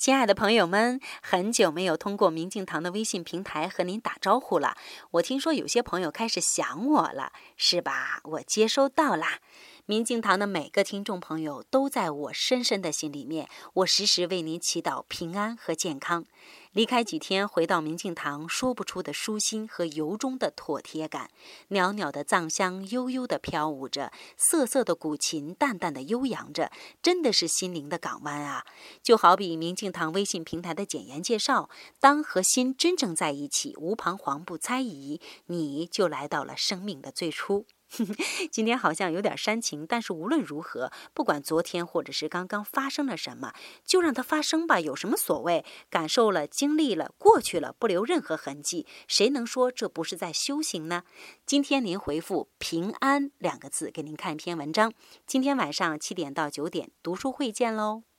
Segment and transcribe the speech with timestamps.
[0.00, 4.74] 亲爱的朋友们，很久没有通过明镜堂的微信平台和您打招呼了。
[5.10, 8.22] 我听说有些朋友开始想我了，是吧？
[8.24, 9.26] 我接收到了。
[9.90, 16.26] 明镜堂的每个听众朋友都在我深深的心里面，我时时为您祈祷平安和健康。
[16.70, 21.28] 离开几天，回到明镜堂，说不出的舒心和由衷的妥帖感。
[21.70, 26.70] 袅袅的藏香悠悠地飘舞着，瑟瑟的古琴淡淡的悠扬着，
[27.02, 28.64] 真的是心灵的港湾啊！
[29.02, 31.68] 就好比明镜堂微信平台的简言介绍：
[31.98, 37.66] 当和心真正在一起，无彷徨不猜疑，你就来到了生命的最初。
[38.50, 43.52] 今天好像有点煽情，但是无论如何，不管昨天或者是刚刚发生了什么，
[43.84, 45.64] 就让它发生吧，有什么所谓？
[45.88, 51.04] 感受了，经历了，过去了，不留任何痕迹，谁能说这不是在修行呢？
[51.44, 54.92] 今天您回复“平安”两个字，给您看一篇文章。
[55.26, 58.09] 今天晚上七点到九点，读书会见喽。